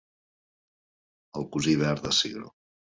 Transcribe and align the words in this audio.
El 1.41 1.47
cosí 1.55 1.79
verd 1.87 2.05
del 2.11 2.21
cigró. 2.25 2.55